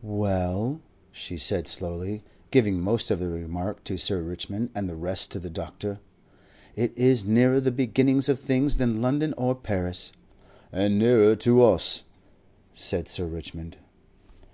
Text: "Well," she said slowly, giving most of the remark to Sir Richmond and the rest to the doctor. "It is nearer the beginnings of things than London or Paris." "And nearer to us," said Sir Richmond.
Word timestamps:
"Well," 0.00 0.80
she 1.10 1.36
said 1.36 1.66
slowly, 1.66 2.24
giving 2.50 2.80
most 2.80 3.10
of 3.10 3.18
the 3.18 3.28
remark 3.28 3.84
to 3.84 3.98
Sir 3.98 4.22
Richmond 4.22 4.70
and 4.74 4.88
the 4.88 4.96
rest 4.96 5.30
to 5.32 5.38
the 5.38 5.50
doctor. 5.50 6.00
"It 6.74 6.94
is 6.96 7.26
nearer 7.26 7.60
the 7.60 7.72
beginnings 7.72 8.30
of 8.30 8.40
things 8.40 8.78
than 8.78 9.02
London 9.02 9.34
or 9.36 9.54
Paris." 9.54 10.10
"And 10.72 10.98
nearer 10.98 11.36
to 11.36 11.62
us," 11.62 12.04
said 12.72 13.06
Sir 13.06 13.26
Richmond. 13.26 13.76